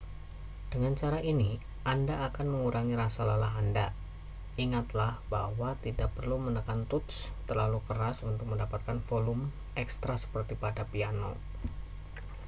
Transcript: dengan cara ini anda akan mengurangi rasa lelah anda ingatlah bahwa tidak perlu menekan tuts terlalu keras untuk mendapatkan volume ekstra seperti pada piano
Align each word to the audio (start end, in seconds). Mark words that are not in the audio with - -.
dengan 0.73 0.93
cara 1.01 1.19
ini 1.31 1.51
anda 1.93 2.15
akan 2.27 2.47
mengurangi 2.53 2.95
rasa 3.03 3.21
lelah 3.29 3.53
anda 3.63 3.87
ingatlah 4.63 5.13
bahwa 5.33 5.69
tidak 5.85 6.09
perlu 6.17 6.37
menekan 6.45 6.79
tuts 6.91 7.15
terlalu 7.47 7.79
keras 7.87 8.17
untuk 8.29 8.45
mendapatkan 8.51 8.97
volume 9.09 9.45
ekstra 9.83 10.15
seperti 10.23 10.53
pada 10.63 10.83
piano 10.91 11.31